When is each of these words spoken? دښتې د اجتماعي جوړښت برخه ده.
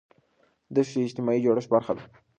دښتې 0.75 0.97
د 1.01 1.05
اجتماعي 1.07 1.39
جوړښت 1.45 1.69
برخه 1.75 1.93
ده. 1.97 2.03